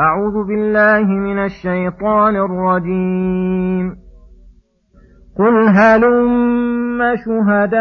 [0.00, 3.96] أعوذ بالله من الشيطان الرجيم.
[5.38, 7.72] قل هلم شهداءكم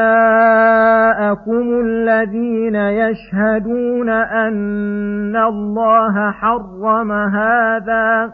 [1.86, 8.34] الذين يشهدون أن الله حرم هذا؟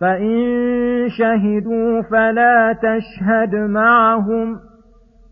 [0.00, 0.38] فإن
[1.18, 4.65] شهدوا فلا تشهد معهم.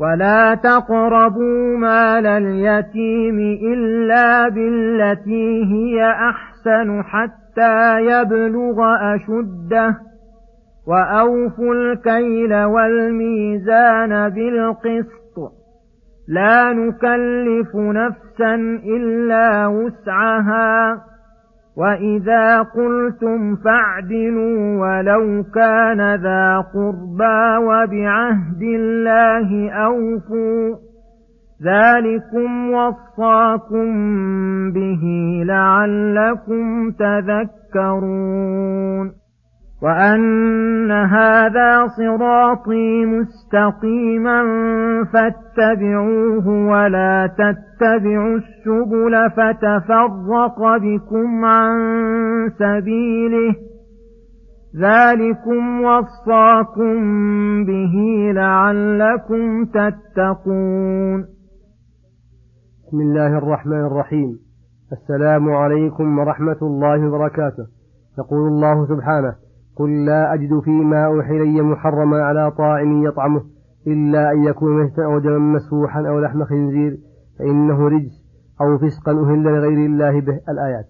[0.00, 3.38] ولا تقربوا مال اليتيم
[3.72, 8.76] إلا بالتي هي أحسن حتى يبلغ
[9.14, 9.96] أشده
[10.86, 15.36] وأوفوا الكيل والميزان بالقسط
[16.28, 21.02] لا نكلف نفسا إلا وسعها
[21.76, 30.76] وإذا قلتم فاعدلوا ولو كان ذا قربى وبعهد الله أوفوا
[31.62, 33.92] ذلكم وصاكم
[34.72, 35.02] به
[35.46, 38.46] لعلكم تذكرون
[39.82, 44.42] وأن هذا صراطي مستقيما
[45.12, 51.76] فاتبعوه ولا تتبعوا السبل فتفرق بكم عن
[52.58, 53.54] سبيله
[54.76, 56.94] ذلكم وصاكم
[57.64, 57.94] به
[58.34, 61.24] لعلكم تتقون
[62.86, 64.38] بسم الله الرحمن الرحيم
[64.92, 67.66] السلام عليكم ورحمة الله وبركاته
[68.18, 69.45] يقول الله سبحانه
[69.76, 73.42] قل لا أجد فيما أوحي إلي محرما على طاعم يطعمه
[73.86, 76.96] إلا أن يكون ميتا أو دما مسفوحا أو لحم خنزير
[77.38, 78.26] فإنه رجس
[78.60, 80.86] أو فسقا أهل لغير الله به الآيات.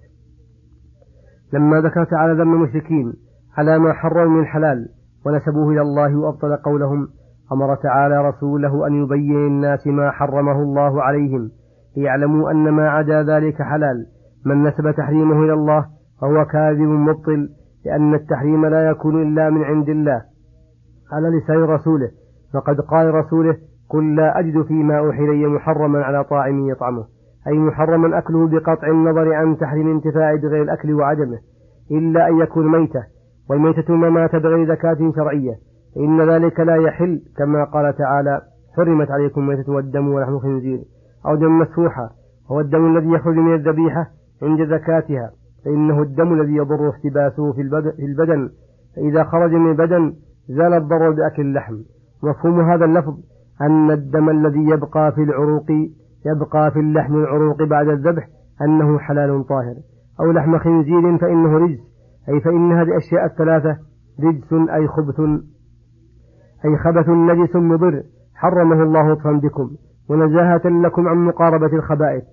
[1.53, 3.13] لما ذكر تعالى ذم المشركين
[3.57, 4.89] على ما حرم من حلال
[5.27, 7.09] ونسبوه إلى الله وأبطل قولهم
[7.53, 11.51] أمر تعالى رسوله أن يبين للناس ما حرمه الله عليهم
[11.97, 14.07] ليعلموا أن ما عدا ذلك حلال
[14.47, 15.87] من نسب تحريمه إلى الله
[16.21, 17.49] فهو كاذب مبطل
[17.87, 20.23] لأن التحريم لا يكون إلا من عند الله.
[21.13, 22.11] على لسان رسوله
[22.55, 23.57] فقد قال رسوله
[23.89, 27.05] قل لا أجد فيما أوحي إلي محرما على طاعم يطعمه.
[27.49, 31.39] أي محرما أكله بقطع النظر عن تحريم انتفاع بغير الأكل وعدمه
[31.91, 33.03] إلا أن يكون ميتة
[33.51, 35.55] والميتة ما مات بغير زكاة شرعية.
[35.95, 38.43] فإن ذلك لا يحل كما قال تعالى
[38.77, 40.81] حرمت عليكم الميتة والدم ولحم خنزير.
[41.27, 42.11] أو دم مسفوحا
[42.51, 44.07] هو الدم الذي يخرج من الذبيحة
[44.43, 45.31] عند زكاتها.
[45.67, 47.61] فإنه الدم الذي يضر احتباسه في
[47.99, 48.51] البدن
[48.97, 50.15] فإذا خرج من البدن
[50.49, 51.77] زال الضرر بأكل اللحم.
[52.23, 53.15] مفهوم هذا اللفظ؟
[53.61, 55.71] أن الدم الذي يبقى في العروق
[56.27, 58.29] يبقى في اللحم العروق بعد الذبح
[58.63, 59.75] أنه حلال طاهر.
[60.21, 61.81] أو لحم خنزير فإنه رجس.
[62.29, 63.77] أي فإن هذه الأشياء الثلاثة
[64.25, 65.21] رجس أي خبث
[66.65, 68.03] أي خبث نجس مضر.
[68.35, 69.71] حرمه الله لطفا بكم.
[70.11, 72.25] ونزاهة لكم عن مقاربة الخبائث.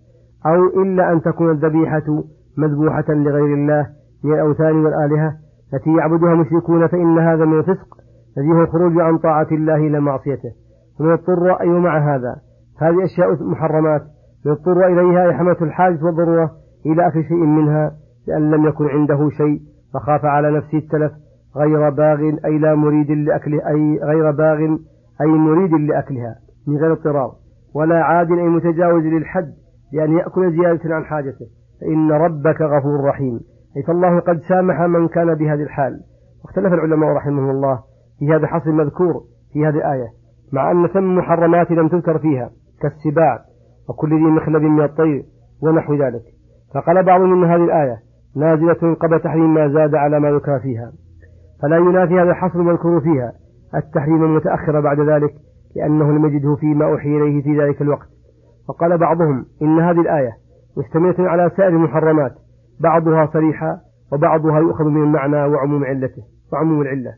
[0.46, 2.24] أو إلا أن تكون الذبيحة
[2.58, 3.88] مذبوحة لغير الله
[4.24, 5.34] من الأوثان والآلهة
[5.74, 7.98] التي يعبدها مشركون فإن هذا من الفسق
[8.38, 10.52] الذي هو الخروج عن طاعة الله إلى معصيته.
[11.00, 12.36] ومن اضطر أي مع هذا.
[12.82, 14.02] هذه أشياء محرمات.
[14.46, 16.52] من اضطر إليها إحمة الحاجة والضرورة
[16.86, 17.92] إلى أكل شيء منها
[18.28, 19.62] لأن لم يكن عنده شيء
[19.94, 21.12] فخاف على نفسه التلف.
[21.58, 24.58] غير باغ أي لا مريد لأكله أي غير باغ
[25.22, 26.36] أي مريد لأكلها.
[26.68, 27.32] من غير اضطرار
[27.76, 29.54] ولا عاد أي متجاوز للحد
[29.94, 31.46] لأن يأكل زيادة عن حاجته.
[31.84, 33.40] فإن ربك غفور رحيم.
[33.78, 36.00] أي فالله قد سامح من كان بهذه الحال.
[36.44, 37.80] واختلف العلماء رحمهم الله
[38.20, 39.14] في هذا الحصر المذكور
[39.54, 40.08] في هذه الآية
[40.54, 42.50] مع أن ثم محرمات لم تذكر فيها
[42.82, 43.40] كالسباع
[43.90, 45.24] وكل ذي مخلب من الطير
[45.64, 46.22] ونحو ذلك.
[46.76, 47.98] فقال بعضهم إن هذه الآية
[48.36, 50.92] نازلة قبل تحريم ما زاد على ما ذكر فيها.
[51.62, 53.32] فلا ينافي هذا الحصر المذكور فيها.
[53.76, 55.34] التحريم المتأخر بعد ذلك
[55.76, 58.08] لأنه لم يجده فيما أوحي إليه في ذلك الوقت.
[58.70, 60.43] وقال بعضهم إن هذه الآية
[60.78, 62.34] مشتملة على سائر المحرمات.
[62.80, 63.78] بعضها صريحة
[64.14, 66.24] وبعضها يؤخذ من المعنى وعموم علته
[66.54, 67.14] وعموم العلة.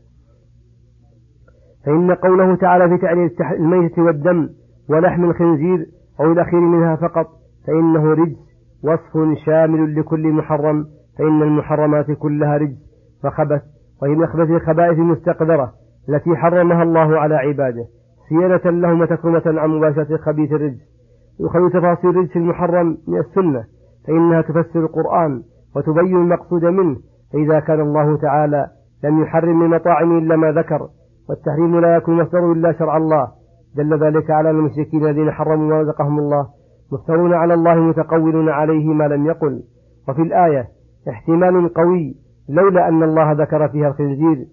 [1.86, 4.48] فإن قوله تعالى في تعليل الميتة والدم
[4.90, 5.86] ولحم الخنزير
[6.20, 7.26] أو الأخير منها فقط
[7.66, 8.36] فإنه رجس
[8.84, 10.86] وصف شامل لكل محرم
[11.18, 12.76] فإن المحرمات كلها رجس
[13.24, 13.62] وخبث
[14.02, 15.72] وهي من أخبث الخبائث المستقذرة
[16.08, 17.84] التي حرمها الله على عباده.
[18.28, 20.95] سيانة لهم وتكرمة عن مباشرة خبيث الرجس
[21.40, 23.64] يخل تفاصيل الرجس المحرم من السنة
[24.06, 25.42] فإنها تفسر القرآن
[25.76, 26.96] وتبين المقصود منه
[27.32, 28.66] فإذا كان الله تعالى
[29.04, 30.88] لم يحرم من المطاعم إلا ما ذكر
[31.28, 33.28] والتحريم لا يكون مصدره إلا شرع الله.
[33.76, 36.46] دل ذلك على المشركين الذين حرموا ما رزقهم الله
[36.92, 39.62] مفترون على الله متقولون عليه ما لم يقل.
[40.08, 40.64] وفي الآية
[41.08, 42.14] احتمال قوي
[42.48, 44.46] لولا أن الله ذكر فيها الخنزير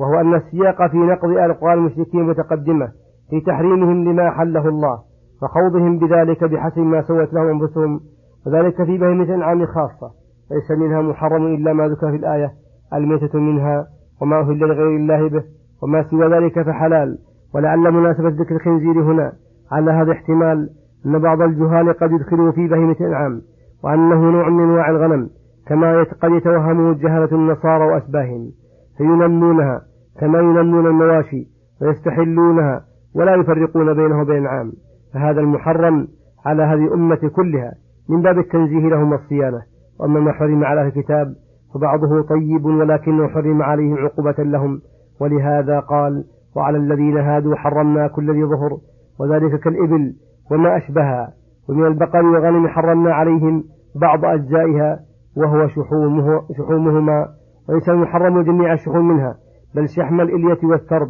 [0.00, 2.88] وهو أن السياق في نقض ألقاء المشركين متقدمة
[3.30, 4.98] في تحريمهم لما حله الله.
[5.44, 8.00] وخوضهم بذلك بحسب ما سوت لهم أنفسهم
[8.46, 10.10] وذلك في بهيمة الأنعام خاصة
[10.50, 12.52] ليس منها محرم إلا ما ذكر في الآية
[12.94, 13.86] الميتة منها
[14.22, 15.42] وما أهل لغير الله به
[15.82, 17.18] وما سوى ذلك فحلال
[17.54, 19.32] ولعل مناسبة ذكر الخنزير هنا
[19.72, 20.70] على هذا احتمال
[21.06, 23.42] أن بعض الجهال قد يدخلوا في بهيمة الأنعام
[23.84, 25.30] وأنه نوع من أنواع الغنم
[25.66, 28.50] كما قد يتوهمه الجهلة النصارى وأشباههم
[28.98, 29.82] فينمونها
[30.20, 31.48] كما ينمون المواشي
[31.82, 34.72] ويستحلونها ولا يفرقون بينه وبين العام.
[35.14, 36.08] فهذا المحرم
[36.46, 37.72] على هذه الأمة كلها.
[38.08, 39.62] من باب التنزيه لهم والصيانة
[40.00, 41.34] وأما ما حرم على الكتاب
[41.74, 44.80] فبعضه طيب ولكنه حرم عليهم عقوبة لهم.
[45.20, 46.24] ولهذا قال
[46.56, 48.78] وعلى الذين هادوا حرمنا كل ذي ظهر
[49.20, 50.14] وذلك كالإبل
[50.50, 51.32] وما أشبهها.
[51.68, 53.64] ومن البقر والغنم حرمنا عليهم
[54.00, 55.00] بعض أجزائها
[55.36, 57.28] وهو شحومه شحومهما.
[57.68, 59.36] وليس المحرم جميع الشحوم منها
[59.74, 61.08] بل شحم الإلية والثرب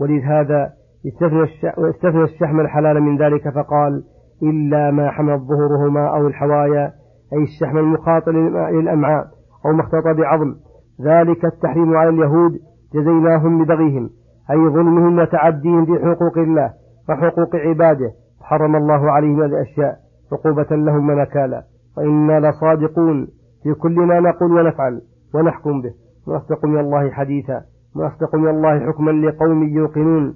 [0.00, 0.72] ولهذا
[1.06, 4.02] استثنى الشحم الحلال من ذلك فقال
[4.42, 6.92] إلا ما حمل ظهورهما أو الحوايا
[7.32, 9.24] أي الشحم المخاط للأمعاء
[9.66, 10.54] أو ما بعظم.
[11.00, 12.52] ذلك التحريم على اليهود
[12.94, 14.10] جزيناهم ببغيهم
[14.50, 16.70] أي ظلمهم وتعديهم في حقوق الله
[17.08, 18.10] وحقوق عباده.
[18.42, 19.96] حرم الله عليهم هذه الأشياء
[20.32, 21.62] عقوبة لهم ونكالا
[21.96, 23.26] وإنا لصادقون
[23.62, 25.00] في كل ما نقول ونفعل
[25.34, 25.92] ونحكم به.
[26.26, 27.62] ونصدق من الله حديثا
[27.96, 30.34] ونصدق من الله حكما لقوم يوقنون.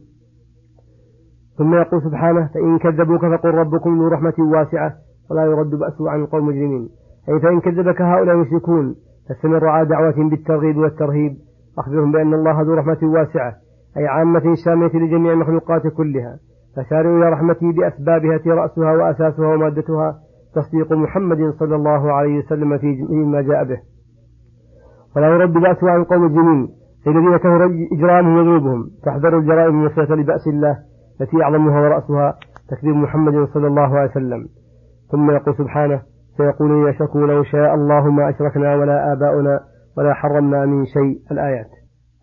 [1.59, 4.93] ثم يقول سبحانه فإن كذبوك فقل ربكم ذو رحمة واسعة
[5.31, 6.89] ولا يرد بأسه عن القوم المجرمين.
[7.29, 8.95] أي فإن كذبك هؤلاء المشركون
[9.29, 11.33] فاستمر على دعوة بالترغيب والترهيب.
[11.79, 13.53] أخبرهم بأن الله ذو رحمة واسعة
[13.97, 16.39] أي عامة شاملة لجميع المخلوقات كلها.
[16.77, 20.19] فسارعوا إلى رحمته بأسبابها رأسها وأساسها ومادتها.
[20.55, 23.79] تصديق محمد صلى الله عليه وسلم في ما جاء به.
[25.17, 26.69] ولا يرد بأسه عن القوم الجنين
[27.07, 28.91] الذين كفروا إجرامهم وذنوبهم.
[29.05, 30.77] تحذر الجرائم المسلسة لبأس الله.
[31.21, 32.35] التي أعظمها ورأسها
[32.69, 34.49] تكذيب محمد صلى الله عليه وسلم.
[35.11, 36.03] ثم يقول سبحانه
[36.37, 39.61] سيقولون يشركوا لو شاء الله ما أشركنا ولا آباؤنا
[39.99, 41.33] ولا حرمنا من شيء.
[41.33, 41.71] الآيات.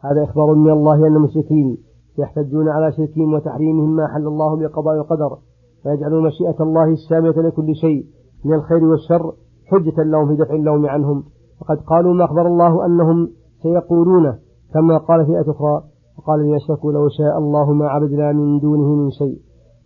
[0.04, 1.78] هذا إخبار من الله أن المشركين
[2.20, 5.38] يحتجون على شركهم وتحريمهم ما حل الله بقضاء وقدر
[5.84, 8.06] فيجعلون مشيئة الله الشاملة لكل شيء
[8.46, 9.32] من الخير والشر
[9.72, 11.24] حجة لهم في دفع اللوم عنهم.
[11.62, 13.30] وقد قالوا ما أخبر الله أنهم
[13.64, 14.36] سيقولون
[14.74, 15.84] كما قال في آية أخرى
[16.26, 19.38] وقال لي أشركوا لو شاء الله ما عبدنا من دونه من شيء.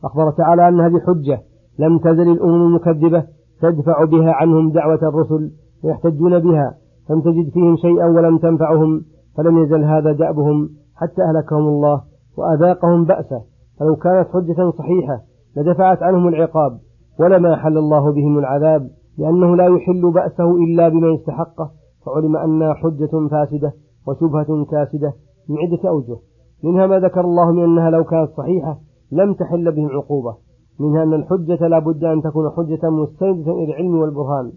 [0.04, 1.42] أخبر تعالى أن هذه حجة
[1.80, 3.24] لم تزل الأمم المكذبة
[3.62, 5.52] تدفع بها عنهم دعوة الرسل
[5.84, 6.76] ويحتجون بها
[7.10, 9.02] لم تجد فيهم شيئا ولم تنفعهم
[9.38, 12.02] فلم يزل هذا دأبهم حتى أهلكهم الله
[12.38, 13.42] وأذاقهم بأسه.
[13.80, 15.22] فلو كانت حجة صحيحة
[15.58, 16.80] لدفعت عنهم العقاب
[17.20, 21.72] ولما حل الله بهم العذاب لأنه لا يحل بأسه إلا بما يستحقه
[22.06, 23.74] فعلم أنها حجة فاسدة
[24.08, 25.14] وشبهة كاسدة
[25.50, 26.18] من عدة أوجه.
[26.64, 28.78] منها ما ذكر الله من أنها لو كانت صحيحة
[29.12, 30.36] لم تحل بهم عقوبة
[30.80, 34.52] منها أن الحجة لا بد أن تكون حجة مستندة إلى العلم والبرهان.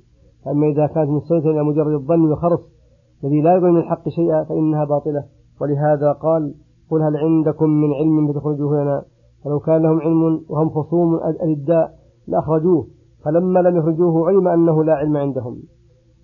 [0.45, 2.61] فأما إذا كانت مستندة إلى مجرد الظن والخرص
[3.25, 5.25] الذي لا من الحق شيئا فإنها باطلة.
[5.61, 6.55] ولهذا قال
[6.91, 9.03] قل هل عندكم من علم فتخرجوه لنا؟
[9.45, 11.95] فلو كان لهم علم وهم خصوم الداء
[12.29, 12.87] لأخرجوه.
[13.25, 15.57] فلما لم يخرجوه علم أنه لا علم عندهم.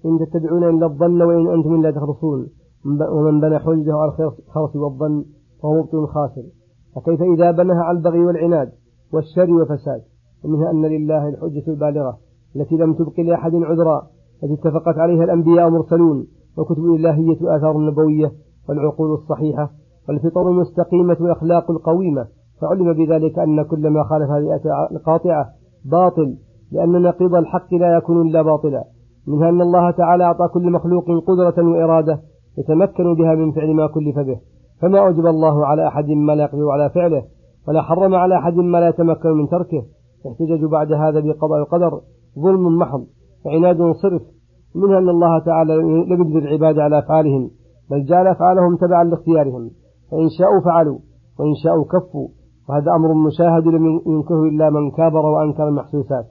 [0.07, 2.47] إن تتبعون إلا الظن وإن أنتم إلا تخرصون.
[3.13, 4.13] ومن بنى حجة على
[4.49, 5.25] الخرص والظن
[5.63, 6.43] فهو مبطل خاسر.
[6.97, 8.73] فكيف إذا بناها على البغي والعناد
[9.13, 10.03] والشر والفساد؟
[10.45, 12.19] ومنها أن لله الحجة البالغة
[12.57, 14.07] التي لم تبق لأحد عذرا
[14.45, 16.27] التي اتفقت عليها الأنبياء والمرسلون.
[16.59, 18.33] وكتب الإلهية آثار النبوية
[18.69, 19.71] والعقول الصحيحة
[20.09, 22.27] والفطر المستقيمة والأخلاق القويمة.
[22.61, 24.61] فعلم بذلك أن كل ما خالف هذه
[24.91, 25.47] القاطعة
[25.85, 26.37] باطل
[26.73, 28.85] لأن نقيض الحق لا يكون إلا باطلا.
[29.27, 32.21] منها أن الله تعالى أعطى كل مخلوق قدرة وإرادة
[32.59, 34.41] يتمكن بها من فعل ما كلف به.
[34.81, 37.23] فما أوجب الله على أحد ما لا يقدر على فعله
[37.69, 39.83] ولا حرم على أحد ما لا يتمكن من تركه.
[40.27, 42.01] احتجاج بعد هذا بقضاء القدر
[42.39, 43.05] ظلم محض
[43.45, 44.23] وعناد صرف.
[44.75, 47.51] منها أن الله تعالى لم يجبر العباد على أفعالهم
[47.91, 49.71] بل جعل أفعالهم تبعا لاختيارهم.
[50.11, 50.99] فإن شاءوا فعلوا
[51.39, 52.29] وإن شاءوا كفوا.
[52.69, 56.27] وهذا أمر مشاهد لم ينكره إلا من كابر وأنكر المحسوسات.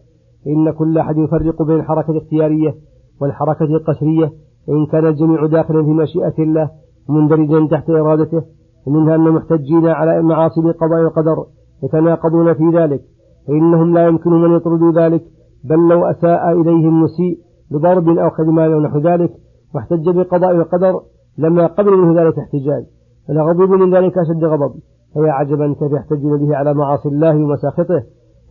[0.46, 2.76] فإن كل أحد يفرق بين الحركة الاختيارية
[3.22, 4.32] والحركة القسرية
[4.68, 6.70] وإن كان الجميع داخلا في مشيئة الله
[7.10, 8.42] مندرجا تحت إرادته
[8.88, 11.46] ومنها أن المحتجين على المعاصي بالقضاء والقدر
[11.84, 13.02] يتناقضون في ذلك
[13.48, 15.24] فإنهم لا يمكن من يطردوا ذلك
[15.64, 17.38] بل لو أساء إليهم مسيء
[17.72, 19.32] بضرب أو خدمة أو نحو ذلك
[19.76, 21.02] واحتج بالقضاء والقدر
[21.38, 22.86] لما قبل منه ذلك احتجاج.
[23.28, 24.74] فلغضب من ذلك أشد غضب.
[25.14, 28.04] فيا عجبا كيف يحتجون به على معاصي الله ومساخطه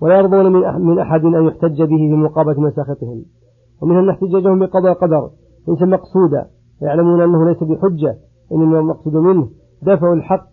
[0.03, 0.53] ولا يرضون
[0.87, 3.25] من أحد أن يحتج به في مقابلة مساخطهم.
[3.83, 5.31] ومنها أن احتجاجهم بالقضاء والقدر
[5.69, 6.47] ليس مقصودا
[6.83, 8.17] ويعلمون أنه ليس بحجة.
[8.53, 9.49] إنما المقصود منه
[9.83, 10.47] دفع الحق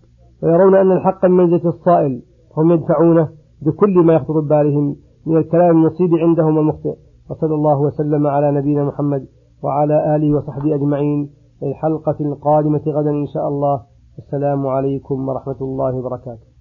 [0.44, 2.22] ويرون أن الحق من منزلة الصائل
[2.58, 3.30] هم يدفعونه
[3.62, 4.96] بكل ما يخطر ببالهم
[5.26, 6.96] من الكلام المصيب عندهم المخطئ
[7.30, 9.28] وصلى الله وسلم على نبينا محمد
[9.64, 11.30] وعلى آله وصحبه أجمعين.
[11.64, 13.82] الحلقة القادمة غدا إن شاء الله.
[14.18, 16.53] السلام عليكم ورحمة الله وبركاته.